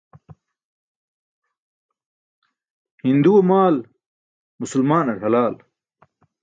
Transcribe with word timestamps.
Hinduwe 3.03 3.41
maal 3.49 3.75
musulmaanar 4.59 5.17
halal. 5.25 5.55